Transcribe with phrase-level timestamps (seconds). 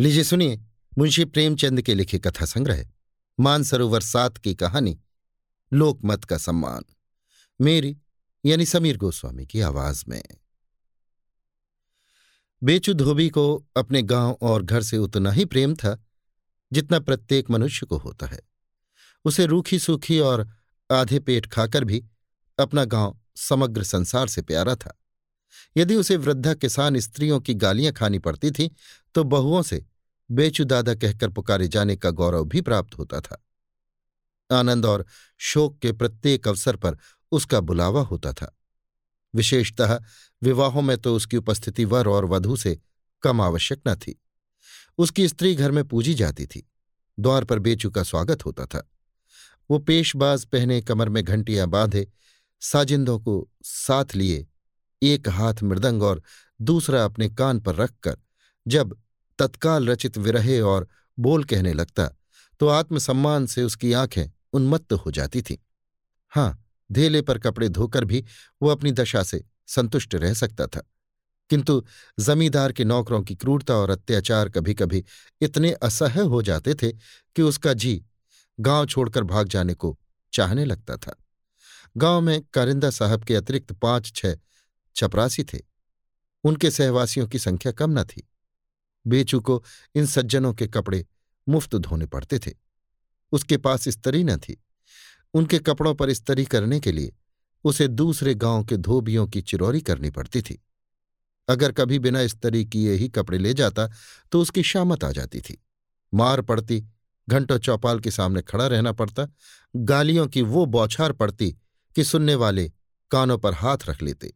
[0.00, 0.60] लीजिए सुनिए,
[0.98, 2.86] मुंशी प्रेमचंद के लिखे कथा संग्रह,
[3.40, 5.00] मानसरोवर सात की कहानी
[5.72, 6.84] लोकमत का सम्मान।
[7.60, 7.98] मेरी,
[8.46, 10.24] यानी समीर गोस्वामी की आवाज़ में।
[12.62, 16.04] बेचू धोबी को अपने गाँव और घर से उतना ही प्रेम था,
[16.72, 18.40] जितना प्रत्येक मनुष्य को होता है।
[19.24, 20.50] उसे रूखी सूखी और
[20.92, 22.04] आधे पेट खाकर भी
[22.58, 24.94] अपना गाँव समग्र संसार से प्यारा था।
[25.76, 28.68] यदि उसे वृद्धा किसान स्त्रियों की गालियाँ खानी पड़ती थीं
[29.14, 29.87] तो बहुओं से
[30.30, 33.44] बेचू दादा कहकर पुकारे जाने का गौरव भी प्राप्त होता था।
[34.52, 35.06] आनंद और
[35.38, 36.98] शोक के प्रत्येक अवसर पर
[37.32, 38.58] उसका बुलावा होता था।
[39.34, 40.00] विशेषतः
[40.42, 42.78] विवाहों में तो उसकी उपस्थिति वर और वधु से
[43.22, 44.22] कम आवश्यक न थी।
[44.98, 46.70] उसकी स्त्री घर में पूजी जाती थी।
[47.20, 48.90] द्वार पर बेचू का स्वागत होता था।
[49.70, 52.12] वो पेशबाज पहने कमर में घंटियाँ बांधे,
[52.60, 54.46] साजिंदों को साथ लिए,
[55.02, 56.22] एक हाथ मृदंग और
[56.60, 58.18] दूसरा अपने कान पर रखकर
[58.68, 58.96] जब
[59.38, 60.88] तत्काल रचित विरहे और
[61.18, 62.10] बोल कहने लगता
[62.60, 65.56] तो आत्मसम्मान से उसकी आँखें उन्मत्त हो जाती थीं।
[66.28, 68.24] हाँ धेले पर कपड़े धोकर भी
[68.62, 70.82] वो अपनी दशा से संतुष्ट रह सकता था।
[71.50, 71.84] किंतु
[72.20, 75.04] जमींदार के नौकरों की क्रूरता और अत्याचार कभी कभी
[75.40, 76.92] इतने असह्य हो जाते थे
[77.36, 78.04] कि उसका जी
[78.60, 79.98] गाँव छोड़कर भाग जाने को
[80.32, 81.16] चाहने लगता था।
[81.96, 84.36] गाँव में कारिंदा साहब के अतिरिक्त पाँच छह
[84.96, 85.58] चपरासी थे।
[86.44, 88.28] उनके सहवासियों की संख्या कम न थी।
[89.08, 89.62] बेचू को
[89.94, 91.06] इन सज्जनों के कपड़े
[91.48, 92.52] मुफ़्त धोने पड़ते थे।
[93.32, 94.62] उसके पास स्तरी न थी।
[95.34, 97.12] उनके कपड़ों पर स्तरी करने के लिए
[97.64, 100.62] उसे दूसरे गाँव के धोबियों की चिरौरी करनी पड़ती थी।
[101.48, 103.88] अगर कभी बिना स्तरी किए ही कपड़े ले जाता
[104.32, 105.62] तो उसकी शामत आ जाती थी।
[106.14, 106.84] मार पड़ती,
[107.28, 109.26] घंटों चौपाल के सामने खड़ा रहना पड़ता,
[109.76, 111.50] गालियों की वो बौछार पड़ती
[111.96, 112.70] कि सुनने वाले
[113.10, 114.32] कानों पर हाथ रख लेते।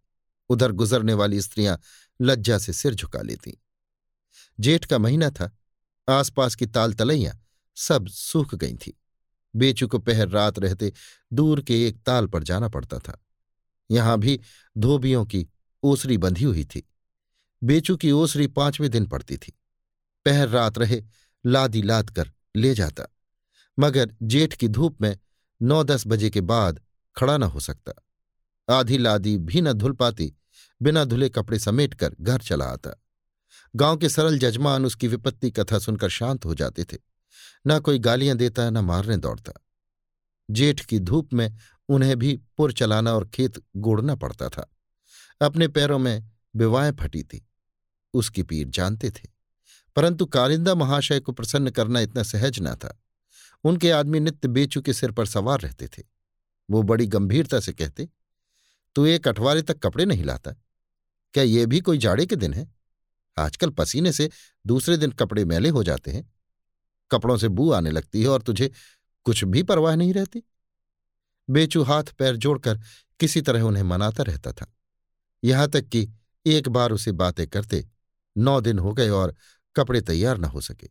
[0.48, 1.78] उधर गुजरने वाली स्त्रियाँ
[2.20, 3.61] लज्जा से सिर झुका लेती।
[4.60, 5.58] जेठ का महीना था।
[6.08, 7.34] आसपास की ताल तलैयां
[7.76, 8.92] सब सूख गई थीं।
[9.56, 10.92] बेचू को पहर रात रहते
[11.32, 13.24] दूर के एक ताल पर जाना पड़ता था।
[13.90, 14.40] यहाँ भी
[14.78, 15.48] धोबियों की
[15.82, 16.90] ओसरी बंधी हुई थी।
[17.62, 19.60] बेचू की ओसरी पाँचवें दिन पड़ती थी।
[20.24, 21.02] पहर रात रहे
[21.46, 23.16] लादी लाद कर ले जाता।
[23.78, 25.18] मगर जेठ की धूप में
[25.62, 26.80] नौ दस बजे के बाद
[27.16, 27.92] खड़ा न हो सकता।
[28.74, 30.34] आधी लादी भी न धुल पाती,
[30.82, 33.01] बिना धुले कपड़े समेटकर घर चला आता।
[33.76, 36.98] गाँव के सरल जजमान उसकी विपत्ति कथा सुनकर शांत हो जाते थे।
[37.66, 39.52] न कोई गालियाँ देता, न मारने दौड़ता।
[40.50, 41.56] जेठ की धूप में
[41.88, 44.70] उन्हें भी पुर चलाना और खेत गोड़ना पड़ता था।
[45.42, 47.48] अपने पैरों में विवाहें फटी थी।
[48.14, 49.28] उसकी पीर जानते थे।
[49.96, 53.02] परंतु कारिंदा महाशय को प्रसन्न करना इतना सहज न था।
[53.64, 56.02] उनके आदमी नित्य बेचू के सिर पर सवार रहते थे।
[56.70, 58.08] वो बड़ी गंभीरता से कहते,
[58.94, 60.50] तू एक अठवारे तक कपड़े नहीं लाता।
[61.34, 62.81] क्या ये भी कोई जाड़े के दिन है?
[63.38, 64.30] आजकल पसीने से
[64.66, 66.32] दूसरे दिन कपड़े मैले हो जाते हैं।
[67.10, 68.70] कपड़ों से बू आने लगती है और तुझे
[69.24, 70.42] कुछ भी परवाह नहीं रहती।
[71.50, 72.80] बेचू हाथ पैर जोड़कर
[73.20, 74.74] किसी तरह उन्हें मनाता रहता था।
[75.44, 76.12] यहाँ तक कि
[76.46, 77.88] एक बार उसे बातें करते
[78.36, 79.34] नौ दिन हो गए और
[79.76, 80.88] कपड़े तैयार न हो सके।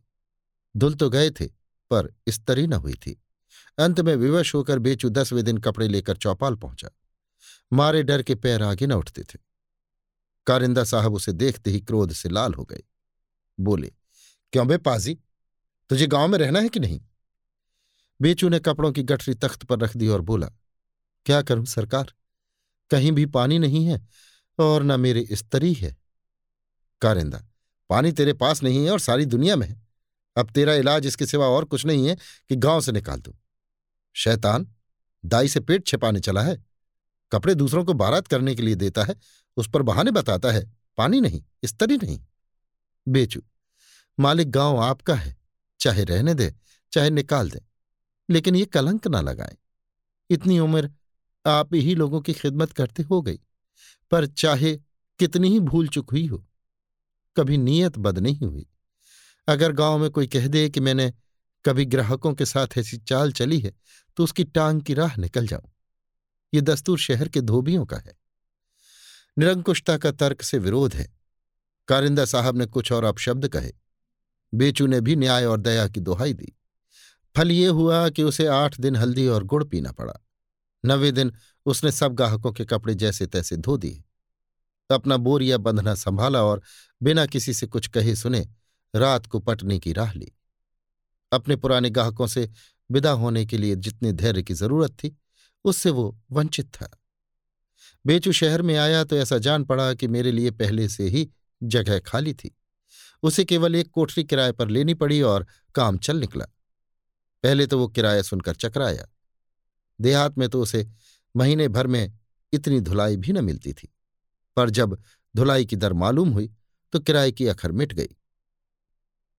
[0.76, 1.46] धुल तो गए थे,
[1.90, 3.22] पर स्तरी न हुई थी।
[3.78, 6.88] अंत में विवश होकर बेचू दसवें दिन कपड़े लेकर चौपाल पहुँचा।
[7.72, 9.51] मारे डर के पैर आगे न उठते थे।
[10.46, 12.82] कारिंदा साहब उसे देखते ही क्रोध से लाल हो गए।
[13.60, 13.92] बोले,
[14.52, 15.14] क्यों बे पाजी
[15.90, 17.00] तुझे गाँव में रहना है कि नहीं?
[18.20, 20.46] बेचू ने कपड़ों की गठरी तख्त पर रख दी और बोला,
[21.26, 22.12] क्या करूँ सरकार?
[22.90, 24.08] कहीं भी पानी नहीं है
[24.58, 25.96] और न मेरे स्त्री है।
[27.00, 27.38] कारिंदा,
[27.90, 29.82] पानी तेरे पास नहीं है और सारी दुनिया में है।
[30.36, 32.16] अब तेरा इलाज इसके सिवा और कुछ नहीं है
[32.48, 33.34] कि गाँव से निकाल दू।
[34.12, 34.66] शैतान,
[35.24, 36.71] दाई से पेट छिपाने चला है।
[37.32, 39.14] कपड़े दूसरों को बारात करने के लिए देता है,
[39.56, 40.64] उस पर बहाने बताता है,
[40.98, 42.18] पानी नहीं, स्तरी नहीं।
[43.06, 43.42] बेचू,
[44.18, 45.36] मालिक गाँव आपका है,
[45.80, 46.52] चाहे रहने दे,
[46.92, 47.60] चाहे निकाल दे,
[48.28, 49.56] लेकिन ये कलंक ना लगाए।
[50.30, 50.90] इतनी उम्र
[51.44, 53.38] आप ही लोगों की खिदमत करते हो गई,
[54.10, 54.76] पर चाहे
[55.20, 56.44] कितनी ही भूल चुक हुई हो,
[57.36, 58.66] कभी नीयत बद नहीं हुई।
[59.48, 61.12] अगर गाँव में कोई कह दे कि मैंने
[61.64, 63.72] कभी ग्राहकों के साथ ऐसी चाल चली है
[64.16, 65.70] तो उसकी टांग की राह निकल जाऊँ।
[66.54, 68.18] ये दस्तूर शहर के धोबियों का है।
[69.38, 71.16] निरंकुशता का तर्क से विरोध है।
[71.88, 73.72] कारिंदा साहब ने कुछ और अपशब्द कहे।
[74.54, 76.52] बेचू ने भी न्याय और दया की दुहाई दी।
[77.36, 80.14] फल ये हुआ कि उसे आठ दिन हल्दी और गुड़ पीना पड़ा।
[80.86, 81.32] नवे दिन
[81.66, 84.04] उसने सब गाहकों के कपड़े जैसे तैसे धो दिए।
[84.90, 86.62] अपना बोरिया बंधना संभाला और
[87.02, 88.48] बिना किसी से कुछ कहे सुने
[88.96, 90.32] रात को पटने की राह ली।
[91.32, 92.50] अपने पुराने गाहकों से
[92.90, 95.16] विदा होने के लिए जितने धैर्य की ज़रूरत थी
[95.64, 96.98] उससे वो वंचित था।
[98.06, 101.30] बेचू शहर में आया तो ऐसा जान पड़ा कि मेरे लिए पहले से ही
[101.62, 102.56] जगह खाली थी।
[103.22, 106.44] उसे केवल एक कोठरी किराए पर लेनी पड़ी और काम चल निकला।
[107.42, 109.08] पहले तो वो किराया सुनकर चकराया।
[110.00, 110.88] देहात में तो उसे
[111.36, 112.18] महीने भर में
[112.52, 113.94] इतनी धुलाई भी न मिलती थी।
[114.56, 115.02] पर जब
[115.36, 116.54] धुलाई की दर मालूम हुई
[116.92, 118.08] तो किराए की अखर मिट गई।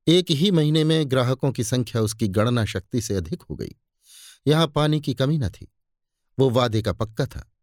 [0.07, 3.75] एक ही महीने में ग्राहकों की संख्या उसकी गणना शक्ति से अधिक हो गई।
[4.47, 5.71] यहाँ पानी की कमी न थी।
[6.39, 7.53] वो वादे का पक्का था।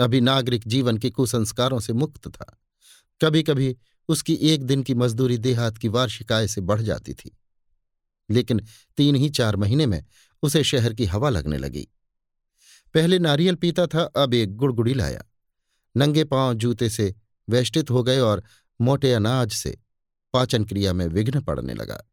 [0.00, 2.60] अभी नागरिक जीवन के कुसंस्कारों से मुक्त था।
[3.22, 3.76] कभी कभी
[4.08, 7.38] उसकी एक दिन की मजदूरी देहात की वार्षिक आय से बढ़ जाती थी।
[8.30, 8.66] लेकिन
[8.96, 10.04] तीन ही चार महीने में
[10.42, 11.88] उसे शहर की हवा लगने लगी।
[12.94, 15.22] पहले नारियल पीता था, अब एक गुड़गुड़ी लाया।
[15.96, 17.14] नंगे पाँव जूते से
[17.48, 18.42] वेष्टित हो गए और
[18.80, 19.78] मोटे अनाज से
[20.32, 22.04] पाचन क्रिया में विघ्न पड़ने लगा।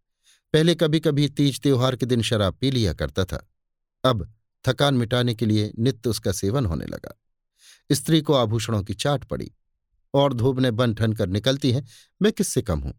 [0.53, 3.49] पहले कभी कभी तीज त्योहार के दिन शराब पी लिया करता था।
[4.05, 4.33] अब
[4.67, 7.21] थकान मिटाने के लिए नित्य उसका सेवन होने लगा।
[7.91, 9.51] स्त्री को आभूषणों की चाट पड़ी
[10.13, 11.87] और धूप ने बन ठन कर निकलती हैं।
[12.21, 12.93] मैं किससे कम हूँ?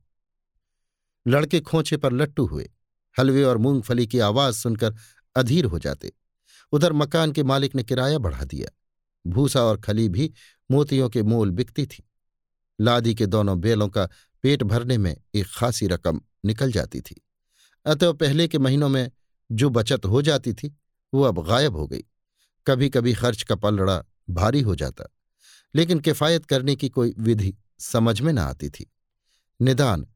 [1.28, 2.70] लड़के खोचे पर लट्टू हुए।
[3.18, 4.94] हलवे और मूंगफली की आवाज़ सुनकर
[5.36, 6.12] अधीर हो जाते।
[6.72, 8.78] उधर मकान के मालिक ने किराया बढ़ा दिया।
[9.26, 10.32] भूसा और खली भी
[10.70, 12.10] मोतियों के मोल बिकती थी।
[12.80, 14.08] लादी के दोनों बेलों का
[14.42, 17.22] पेट भरने में एक खासी रकम निकल जाती थी।
[17.86, 19.10] अतः पहले के महीनों में
[19.52, 20.76] जो बचत हो जाती थी
[21.12, 22.04] वो अब गायब हो गई।
[22.66, 25.04] कभी कभी खर्च का पलड़ा भारी हो जाता,
[25.74, 28.90] लेकिन किफायत करने की कोई विधि समझ में न आती थी।
[29.60, 30.06] निदान,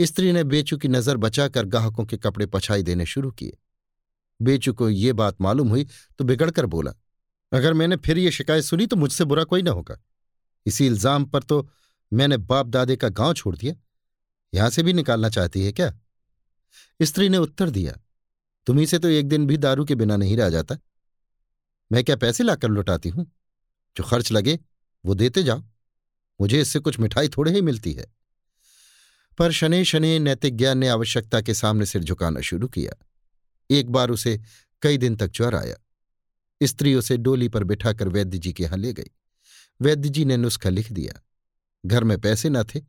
[0.00, 3.56] स्त्री ने बेचू की नज़र बचाकर ग्राहकों के कपड़े पछाई देने शुरू किए।
[4.40, 5.86] बेचू को ये बात मालूम हुई
[6.18, 6.92] तो बिगड़कर बोला,
[7.52, 9.98] अगर मैंने फिर ये शिकायत सुनी तो मुझसे बुरा कोई ना होगा।
[10.66, 11.68] इसी इल्ज़ाम पर तो
[12.12, 13.74] मैंने बाप दादे का गाँव छोड़ दिया।
[14.52, 15.92] यहाँ से भी निकालना चाहती है क्या?
[17.00, 17.98] स्त्री ने उत्तर दिया
[18.66, 20.76] तुम्ही से तो एक दिन भी दारू के बिना नहीं रह जाता।
[21.92, 23.26] मैं क्या पैसे लाकर लुटाती हूँ?
[23.96, 24.58] जो खर्च लगे,
[25.06, 25.64] वो देते जाओ।
[26.40, 28.14] मुझे इससे कुछ मिठाई थोड़े ही मिलती है।
[29.38, 33.06] पर शनि शनि नैतिक ज्ञान ने आवश्यकता के सामने सिर झुकाना शुरू किया।
[33.70, 34.40] एक बार उसे
[34.82, 35.76] कई दिन तक ज्वर आया।
[36.62, 39.10] स्त्री उसे डोली पर बिठाकर वैद्य जी के यहाँ ले गई।
[39.80, 41.22] वैद्य जी ने नुस्खा लिख दिया।
[41.86, 42.80] घर में पैसे न थे।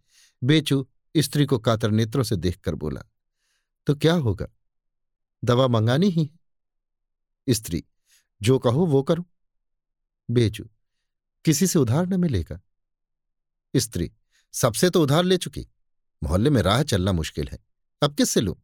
[0.44, 0.88] बेचू
[1.18, 3.02] स्त्री को कातर नेत्रों से देखकर बोला
[3.88, 4.48] तो क्या होगा?
[5.46, 6.32] दवा मंगानी ही।
[7.48, 7.84] है स्त्री,
[8.42, 9.26] जो कहो वो करो।
[10.32, 10.66] बेचू,
[11.46, 12.62] किसी से उधार न मिलेगा।
[13.76, 14.12] स्त्री,
[14.52, 15.68] सबसे तो उधार ले चुकी।
[16.24, 17.60] मोहल्ले में राह चलना मुश्किल है।
[18.02, 18.58] अब किससे लू?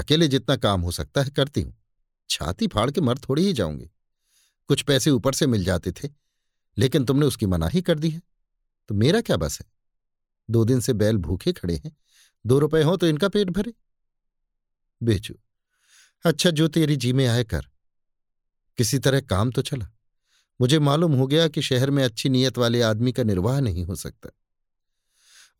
[0.00, 1.76] अकेले जितना काम हो सकता है करती हूँ।
[2.30, 3.90] छाती फाड़ के मर थोड़ी ही जाऊँगी।
[4.68, 6.08] कुछ पैसे ऊपर से मिल जाते थे,
[6.78, 8.22] लेकिन तुमने उसकी मनाही कर दी है।
[8.88, 9.66] तो मेरा क्या बस है?
[10.50, 11.96] दो दिन से बैल भूखे खड़े हैं।
[12.46, 13.72] दो रुपए हो तो इनका पेट भरे।
[15.02, 15.34] बेचू
[16.24, 17.66] अच्छा जो तेरी जी में आए कर।
[18.76, 19.90] किसी तरह काम तो चला।
[20.60, 23.94] मुझे मालूम हो गया कि शहर में अच्छी नीयत वाले आदमी का निर्वाह नहीं हो
[23.94, 24.30] सकता।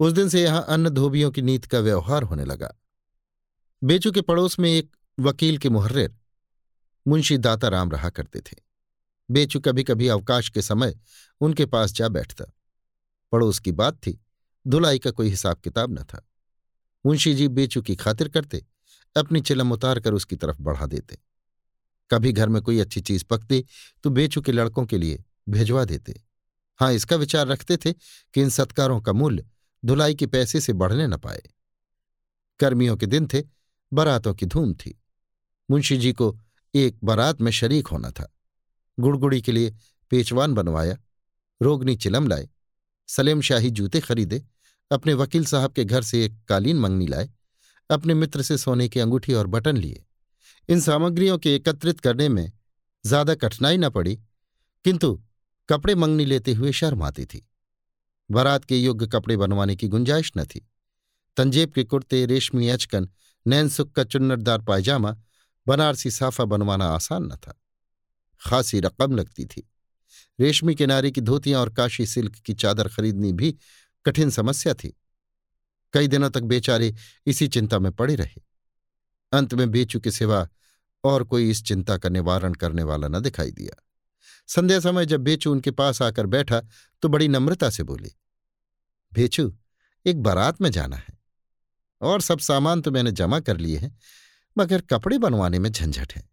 [0.00, 2.74] उस दिन से यहाँ अन्न धोबियों की नीत का व्यवहार होने लगा।
[3.84, 6.14] बेचू के पड़ोस में एक वकील के मुहर्र
[7.08, 8.56] मुंशी दाता राम रहा करते थे।
[9.30, 11.00] बेचू कभी कभी अवकाश के समय
[11.40, 12.44] उनके पास जा बैठता।
[13.32, 14.24] पड़ोस की बात थी,
[14.66, 16.28] धुलाई का कोई हिसाब किताब न था।
[17.06, 18.64] मुंशी जी बेचू की खातिर करते
[19.16, 21.18] अपनी चिलम उतार कर उसकी तरफ़ बढ़ा देते।
[22.10, 23.64] कभी घर में कोई अच्छी चीज़ पकती
[24.04, 26.22] तो बेचू के लड़कों के लिए भेजवा देते।
[26.80, 29.44] हाँ इसका विचार रखते थे कि इन सत्कारों का मूल्य
[29.84, 31.42] धुलाई के पैसे से बढ़ने न पाए।
[32.60, 33.42] कर्मियों के दिन थे,
[33.92, 35.02] बारातों की धूम थी।
[35.70, 36.38] मुंशी जी को
[36.74, 38.32] एक बारात में शरीक होना था।
[39.00, 39.74] गुड़गुड़ी के लिए
[40.10, 40.96] पेचवान बनवाया,
[41.62, 42.48] रोगनी चिलम लाए
[43.08, 44.44] सलेम शाही जूते खरीदे,
[44.90, 47.30] अपने वकील साहब के घर से एक कालीन मंगनी लाए
[47.90, 50.04] अपने मित्र से सोने की अंगूठी और बटन लिए।
[50.68, 52.52] इन सामग्रियों के एकत्रित करने में
[53.04, 54.14] ज़्यादा कठिनाई न पड़ी,
[54.84, 55.20] किंतु
[55.68, 57.46] कपड़े मंगनी लेते हुए शर्म आती थी।
[58.30, 60.66] बारात के योग्य कपड़े बनवाने की गुंजाइश न थी।
[61.36, 63.08] तंजेब के कुर्ते, रेशमी अचकन,
[63.46, 65.16] नैनसुख का चुन्नरदार पायजामा,
[65.66, 67.60] बनारसी साफा बनवाना आसान न था।
[68.42, 69.68] खासी रकम लगती थी।
[70.38, 73.54] रेशमी किनारे की धोतियाँ और काशी सिल्क की चादर खरीदनी भी
[74.04, 74.96] कठिन समस्या थी।
[75.94, 76.94] कई दिनों तक बेचारे
[77.26, 78.42] इसी चिंता में पड़े रहे।
[79.32, 80.48] अंत में बेचू के सिवा
[81.04, 83.80] और कोई इस चिंता का निवारण करने वाला न दिखाई दिया।
[84.48, 86.60] संध्या समय जब बेचू उनके पास आकर बैठा
[87.02, 88.10] तो बड़ी नम्रता से बोली,
[89.12, 89.52] बेचू,
[90.06, 91.18] एक बारात में जाना है
[92.00, 93.96] और सब सामान तो मैंने जमा कर लिए हैं,
[94.56, 96.28] मगर कपड़े बनवाने में झंझट है।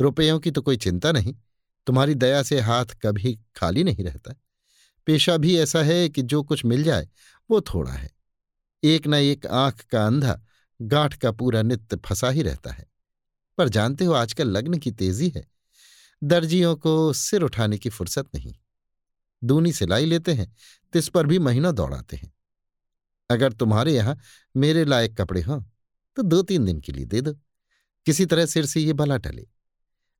[0.00, 1.34] रुपयों की तो कोई चिंता नहीं,
[1.86, 4.34] तुम्हारी दया से हाथ कभी खाली नहीं रहता।
[5.06, 7.08] पेशा भी ऐसा है कि जो कुछ मिल जाए,
[7.50, 8.10] वो थोड़ा है।
[8.84, 10.40] एक न एक आँख का अंधा,
[10.82, 12.86] गांठ का पूरा नित्य फंसा ही रहता है।
[13.58, 15.46] पर जानते हो आजकल लग्न की तेज़ी है।
[16.24, 18.54] दर्जियों को सिर उठाने की फुर्सत नहीं।
[19.44, 20.56] दूनी सिलाई लेते हैं,
[20.92, 22.32] तिस पर भी महीनों दौड़ाते हैं।
[23.30, 24.18] अगर तुम्हारे यहाँ
[24.56, 25.62] मेरे लायक कपड़े हों
[26.16, 27.32] तो दो तीन दिन के लिए दे दो।
[28.06, 29.46] किसी तरह सिर से ये भला टले।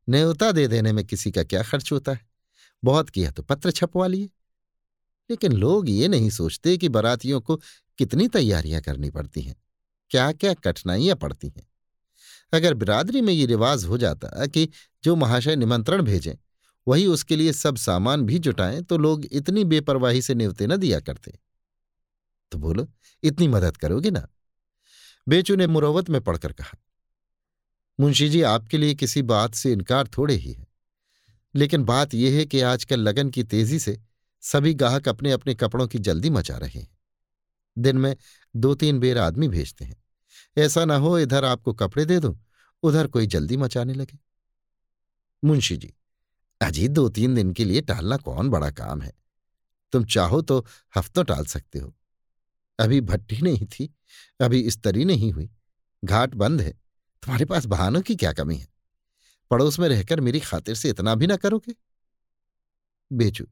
[0.09, 2.21] न्योता दे देने में किसी का क्या खर्च होता है?
[2.85, 4.31] बहुत किया तो पत्र छपवा लिए।
[5.31, 7.61] लेकिन लोग ये नहीं सोचते कि बरातियों को
[7.99, 9.57] कितनी तैयारियाँ करनी पड़ती हैं?
[10.11, 11.67] क्या क्या कठिनाइयाँ पड़ती हैं?
[12.53, 14.69] अगर बिरादरी में ये रिवाज हो जाता कि
[15.05, 16.35] जो महाशय निमंत्रण भेजें,
[16.89, 21.01] वही उसके लिए सब सामान भी जुटाएँ तो लोग इतनी बेपरवाही से निवते न दिया
[21.01, 21.39] करते।
[22.53, 22.89] तो बोलो,
[23.23, 24.29] इतनी मदद करोगे ना?
[25.29, 26.79] बेचू ने मुरवत में पढ़कर कहा,
[28.01, 30.67] मुंशी जी, आपके लिए किसी बात से इनकार थोड़े ही है।
[31.55, 34.01] लेकिन बात यह है कि आजकल लगन की तेज़ी से
[34.41, 36.99] सभी गाहक अपने अपने कपड़ों की जल्दी मचा रहे हैं।
[37.79, 38.17] दिन में
[38.57, 40.03] दो तीन बेर आदमी भेजते हैं।
[40.59, 42.39] ऐसा ना हो इधर आपको कपड़े दे दूँ,
[42.83, 44.19] उधर कोई जल्दी मचाने लगे।
[45.45, 45.95] मुंशी जी
[46.61, 49.13] अजी दो तीन दिन के लिए टालना कौन बड़ा काम है?
[49.93, 51.95] तुम चाहो तो हफ्तों टाल सकते हो।
[52.79, 53.95] अभी भट्टी नहीं थी,
[54.41, 55.51] अभी स्तरी नहीं हुई,
[56.05, 56.71] घाट बंद है,
[57.23, 58.69] तुम्हारे पास बहानों की क्या कमी है?
[59.51, 61.75] पड़ोस में रहकर मेरी खातिर से इतना भी ना करोगे?
[63.13, 63.47] बेचू,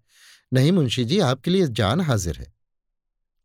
[0.52, 2.59] नहीं मुंशी जी, आपके लिए जान हाजिर है।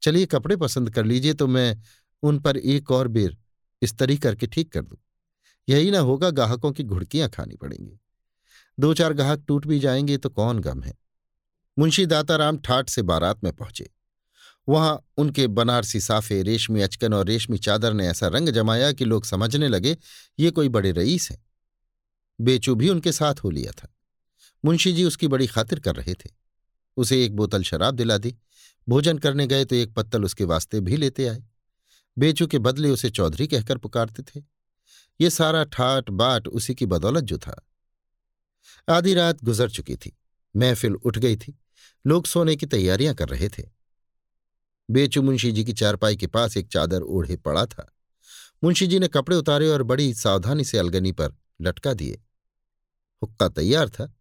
[0.06, 1.78] चलिए कपड़े पसंद कर लीजिए तो मैं
[2.24, 3.38] उन पर एक और बेर
[3.84, 4.98] स्तरी करके ठीक कर दूँ।
[5.70, 8.00] यही ना होगा ग्राहकों की घुड़कियाँ खानी पड़ेंगी।
[8.80, 10.94] दो चार ग्राहक टूट भी जाएँगे तो कौन गम है?
[11.80, 13.90] मुंशी दाताराम ठाट से बारात में पहुँचे।
[14.70, 19.26] वहाँ उनके बनारसी साफे, रेशमी अचकन और रेशमी चादर ने ऐसा रंग जमाया कि लोग
[19.26, 19.98] समझने लगे,
[20.40, 21.46] ये कोई बड़े रईस हैं।
[22.42, 23.96] बेचू भी उनके साथ हो लिया था।
[24.66, 26.45] मुंशी जी उसकी बड़ी खातिर कर रहे थे।
[26.98, 28.38] उसे एक बोतल शराब दिला दी।
[28.90, 31.44] भोजन करने गए तो एक पत्तल उसके वास्ते भी लेते आए।
[32.18, 34.44] बेचू के बदले उसे चौधरी कहकर पुकारते थे।
[35.22, 37.68] ये सारा ठाट बाट उसी की बदौलत जो था।
[38.90, 40.18] आधी रात गुजर चुकी थी।
[40.56, 41.60] महफिल उठ गई थी।
[42.08, 43.64] लोग सोने की तैयारियाँ कर रहे थे।
[44.92, 47.96] बेचू मुंशी जी की चारपाई के पास एक चादर ओढ़े पड़ा था।
[48.64, 52.22] मुंशी जी ने कपड़े उतारे और बड़ी सावधानी से अलगनी पर लटका दिए।
[53.22, 54.14] हुक्का तैयार था।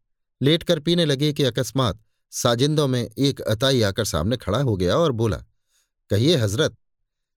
[0.42, 2.03] लेटकर पीने लगे कि अकस्मात
[2.34, 5.36] साजिंदों में एक अताई आकर सामने खड़ा हो गया और बोला,
[6.10, 6.76] कहिए हज़रत,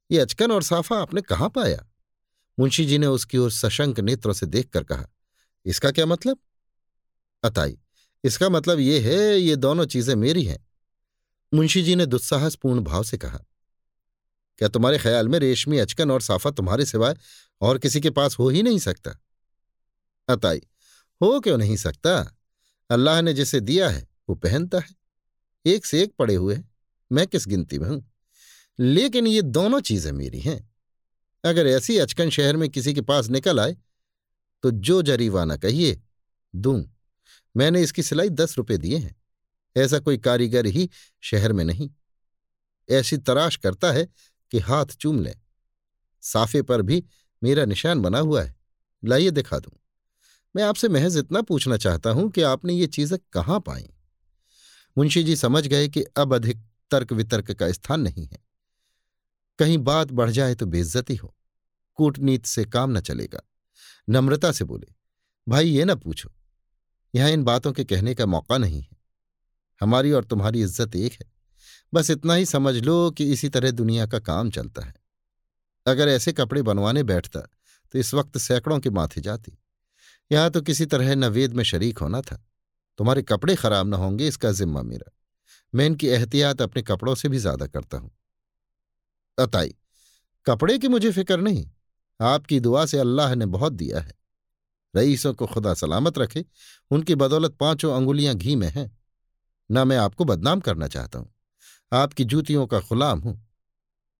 [0.09, 1.85] ये अचकन और साफा आपने कहाँ पाया?
[2.57, 5.05] मुंशी जी ने उसकी ओर सशंक नेत्रों से देखकर कहा,
[5.65, 6.37] इसका क्या मतलब?
[7.43, 7.77] अताई,
[8.23, 10.65] इसका मतलब ये है, ये दोनों चीज़ें मेरी हैं।
[11.53, 13.39] मुंशी जी ने दुस्साहसपूर्ण भाव से कहा,
[14.57, 17.15] क्या तुम्हारे ख्याल में रेशमी अचकन और साफा तुम्हारे सिवाय
[17.61, 19.17] और किसी के पास हो ही नहीं सकता?
[20.29, 20.61] अताई,
[21.21, 22.19] हो क्यों नहीं सकता?
[22.89, 24.95] अल्लाह ने जिसे दिया है वो पहनता है।
[25.65, 26.69] एक से एक पड़े हुए हैं
[27.11, 28.11] मैं किस गिनती में हूँ?
[28.79, 30.69] लेकिन ये दोनों चीज़ें मेरी हैं।
[31.43, 33.77] अगर ऐसी अचकन शहर में किसी के पास निकल आए
[34.63, 36.01] तो जो जरीवाना कहिए,
[36.55, 36.83] दूँ।
[37.55, 39.15] मैंने इसकी सिलाई दस रुपए दिए हैं।
[39.75, 40.89] ऐसा कोई कारीगर ही
[41.21, 41.89] शहर में नहीं।
[42.89, 44.07] ऐसी तराश करता है
[44.51, 45.33] कि हाथ चूम ले।
[46.21, 47.03] साफे पर भी
[47.43, 48.55] मेरा निशान बना हुआ है।
[49.05, 49.71] लाइए दिखा दूँ।
[50.55, 53.89] मैं आपसे महज इतना पूछना चाहता हूँ कि आपने ये चीज़ें कहाँ पाई?
[54.97, 56.61] मुंशी जी समझ गए कि अब अधिक
[56.91, 58.39] तर्क वितर्क का स्थान नहीं है।
[59.59, 61.33] कहीं बात बढ़ जाए तो बेइज्जती हो,
[61.99, 63.41] कूटनीत से काम न चलेगा।
[64.07, 64.93] नम्रता से बोले,
[65.47, 66.29] भाई, ये ना पूछो,
[67.13, 68.95] यहाँ इन बातों के कहने का मौका नहीं है।
[69.81, 71.31] हमारी और तुम्हारी इज़्ज़त एक है।
[71.93, 74.93] बस इतना ही समझ लो कि इसी तरह दुनिया का काम चलता है।
[75.85, 77.39] अगर ऐसे कपड़े बनवाने बैठता
[77.93, 79.57] तो इस वक्त सैकड़ों के माथे जाती।
[80.31, 82.43] यहाँ तो किसी तरह न वेद में शरीक होना था।
[82.97, 85.11] तुम्हारे कपड़े खराब न होंगे, इसका जिम्मा मेरा।
[85.75, 88.11] मैं इनकी एहतियात अपने कपड़ों से भी ज़्यादा करता हूँ।
[89.39, 89.75] अताई,
[90.45, 91.69] कपड़े की मुझे फ़िक्र नहीं।
[92.21, 94.13] आपकी दुआ से अल्लाह ने बहुत दिया है।
[94.95, 96.45] रईसों को खुदा सलामत रखे,
[96.91, 98.97] उनकी बदौलत पाँचों अंगुलियाँ घी में हैं।
[99.71, 101.33] न मैं आपको बदनाम करना चाहता हूँ।
[101.93, 103.47] आपकी जूतियों का गुलाम हूँ।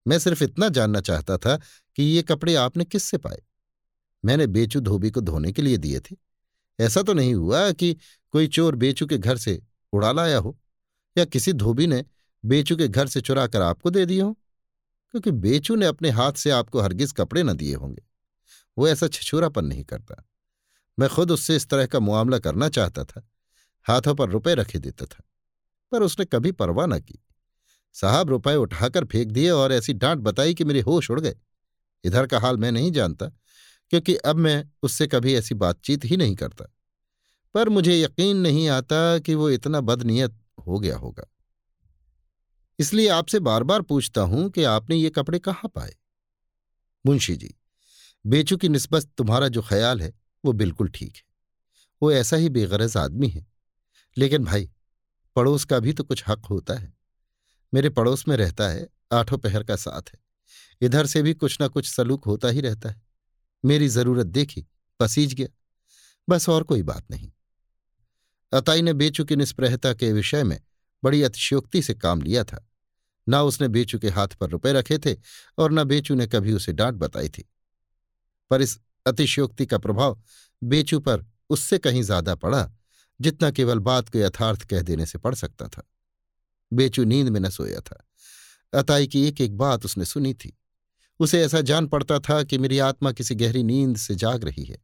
[0.06, 1.56] मैं सिर्फ़ इतना जानना चाहता था
[1.96, 3.42] कि ये कपड़े आपने किससे पाए?
[4.24, 6.27] मैंने बेचू धोबी को धोने के लिए दिए थे।
[6.80, 7.96] ऐसा तो नहीं हुआ कि
[8.30, 9.60] कोई चोर बेचू के घर से
[9.92, 10.58] उड़ा लाया हो,
[11.16, 12.04] या किसी धोबी ने
[12.44, 14.32] बेचू के घर से चुरा कर आपको दे दिए हो,
[15.10, 18.02] क्योंकि बेचू ने अपने हाथ से आपको हरगिज कपड़े न दिए होंगे।
[18.78, 20.24] वो ऐसा छिछोरापन नहीं करता।
[20.98, 23.28] मैं खुद उससे इस तरह का मुआमला करना चाहता था,
[23.86, 25.22] हाथों पर रुपए रखे देता था,
[25.92, 27.18] पर उसने कभी परवाह न की।
[27.94, 31.36] साहब, रुपए उठाकर फेंक दिए और ऐसी डांट बताई कि मेरे होश उड़ गए।
[32.04, 33.26] इधर का हाल मैं नहीं जानता
[33.90, 36.74] क्योंकि अब मैं उससे कभी ऐसी बातचीत ही नहीं करता।
[37.54, 41.24] पर मुझे यकीन नहीं आता कि वो इतना बदनीयत हो गया होगा।
[42.78, 45.96] इसलिए आपसे बार बार पूछता हूँ कि आपने ये कपड़े कहाँ पाए?
[47.06, 47.54] मुंशी जी
[48.26, 50.14] बेचू की निस्बत तुम्हारा जो ख्याल है,
[50.44, 51.22] वो बिल्कुल ठीक है।
[52.02, 53.46] वो ऐसा ही बेगरज आदमी है।
[54.16, 54.70] लेकिन भाई,
[55.36, 56.94] पड़ोस का भी तो कुछ हक होता है।
[57.74, 60.18] मेरे पड़ोस में रहता है, आठों पहर का साथ है।
[60.80, 63.07] इधर से भी कुछ ना कुछ सलूक होता ही रहता है।
[63.64, 64.66] मेरी ज़रूरत देखी,
[65.00, 65.48] पसीज गया।
[66.28, 67.30] बस और कोई बात नहीं।
[68.52, 70.60] अताई ने बेचू की निष्प्रहता के विषय में
[71.02, 72.64] बड़ी अतिशयोक्ति से काम लिया था।
[73.28, 75.16] न उसने बेचू के हाथ पर रुपए रखे थे
[75.58, 77.48] और न बेचू ने कभी उसे डांट बताई थी।
[78.50, 80.22] पर इस अतिशयोक्ति का प्रभाव
[80.62, 82.70] बेचू पर उससे कहीं ज़्यादा पड़ा,
[83.20, 85.82] जितना केवल बात को यथार्थ कह देने से पड़ सकता था।
[86.72, 88.04] बेचू नींद में न सोया था।
[88.72, 90.58] अताई की एक एक बात उसने सुनी थी।
[91.20, 94.78] उसे ऐसा जान पड़ता था कि मेरी आत्मा किसी गहरी नींद से जाग रही है।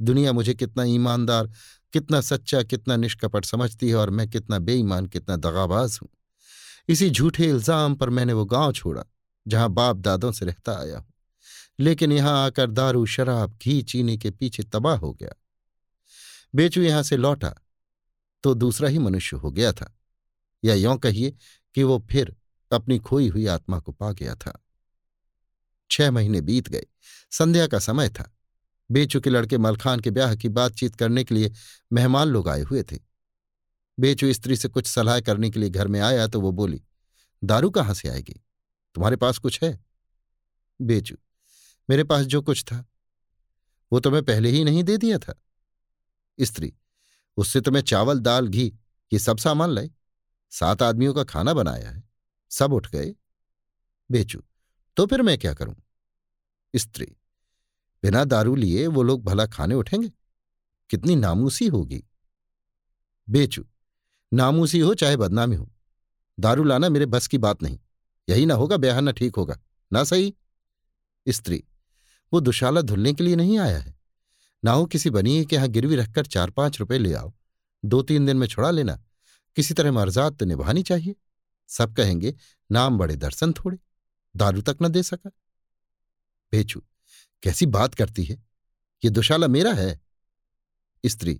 [0.00, 1.50] दुनिया मुझे कितना ईमानदार,
[1.92, 6.08] कितना सच्चा, कितना निष्कपट समझती है और मैं कितना बेईमान, कितना दगाबाज हूँ।
[6.88, 9.04] इसी झूठे इल्ज़ाम पर मैंने वो गाँव छोड़ा,
[9.46, 11.12] जहाँ बाप दादों से रहता आया हूँ।
[11.80, 15.34] लेकिन यहाँ आकर दारू, शराब, घी चीनी के पीछे तबाह हो गया।
[16.54, 17.54] बेचू यहाँ से लौटा
[18.44, 19.98] तो दूसरा ही मनुष्य हो गया था।
[20.64, 21.36] या यों कहिए
[21.74, 22.34] कि वो फिर
[22.72, 24.66] अपनी खोई हुई आत्मा को पा गया था।
[25.90, 26.86] छह महीने बीत गए।
[27.30, 28.30] संध्या का समय था।
[28.90, 31.52] बेचू के लड़के मलखान के ब्याह की बातचीत करने के लिए
[31.92, 32.98] मेहमान लोग आए हुए थे।
[33.98, 36.82] बेचू स्त्री से कुछ सलाह करने के लिए घर में आया तो वो बोली,
[37.44, 38.40] दारू कहाँ से आएगी?
[38.94, 39.78] तुम्हारे पास कुछ है?
[40.80, 41.16] बेचू,
[41.90, 42.84] मेरे पास जो कुछ था,
[43.92, 45.40] वो तो मैं पहले ही नहीं दे दिया था।
[46.38, 46.72] स्त्री,
[47.36, 48.72] उससे तुम्हें चावल, दाल, घी,
[49.12, 49.90] ये सब सामान लाई
[50.50, 52.02] सात आदमियों का खाना बनाया है।
[52.50, 53.14] सब उठ गए।
[54.10, 54.42] बेचू
[55.00, 55.76] तो फिर मैं क्या करूँ?
[56.76, 57.06] स्त्री,
[58.02, 60.12] बिना दारू लिए वो लोग भला खाने उठेंगे?
[60.90, 62.04] कितनी नामूसी होगी।
[63.28, 63.64] बेचू,
[64.32, 65.72] नामूसी हो चाहे बदनामी हो।
[66.40, 67.78] दारू लाना मेरे बस की बात नहीं।
[68.28, 69.60] यही ना होगा ब्याह ना ठीक होगा।
[69.92, 70.34] ना सही?
[71.28, 71.64] स्त्री,
[72.32, 73.98] वो दुशाला धुलने के लिए नहीं आया है।
[74.64, 77.32] ना हो किसी बनिए के यहाँ गिरवी रखकर चार पाँच रुपए ले आओ।
[77.84, 79.04] दो तीन दिन में छुड़ा लेना।
[79.56, 81.14] किसी तरह मर्जात तो निभानी चाहिए।
[81.68, 82.34] सब कहेंगे,
[82.72, 83.78] नाम बड़े दर्शन थोड़े।
[84.36, 85.30] दारू तक न दे सका।
[86.52, 86.82] भेचू
[87.42, 88.34] कैसी बात करती है?
[89.04, 90.00] ये दुशाला मेरा है।
[91.06, 91.34] स्त्री,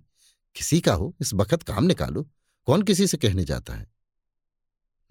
[0.55, 2.29] किसी का हो, इस बखत काम निकालो।
[2.65, 3.91] कौन किसी से कहने जाता है?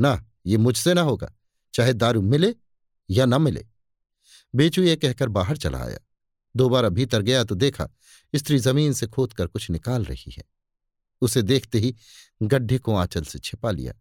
[0.00, 1.34] ना, ये मुझसे ना होगा,
[1.74, 2.54] चाहे दारू मिले
[3.10, 3.66] या ना मिले।
[4.54, 5.98] बेचू ये कहकर बाहर चला आया।
[6.56, 7.88] दोबारा भीतर गया तो देखा,
[8.34, 10.44] स्त्री ज़मीन से खोद कर कुछ निकाल रही है।
[11.20, 11.96] उसे देखते ही
[12.42, 13.94] गड्ढे को आंचल से छिपा लिया।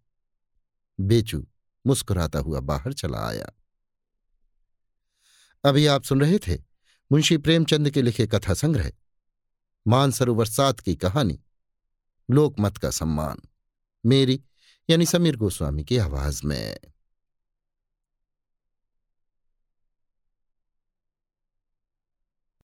[0.99, 1.47] बेचू,
[1.87, 3.51] मुस्कुराता हुआ बाहर चला आया।
[5.63, 6.57] अभी आप सुन रहे थे
[7.11, 8.91] मुंशी प्रेमचंद के लिखे कथा संग्रह,
[9.87, 11.39] मानसरोवर सात की कहानी,
[12.29, 13.39] लोकमत का सम्मान,
[14.05, 14.41] मेरी
[14.89, 16.77] यानी समीर गोस्वामी की आवाज़ में।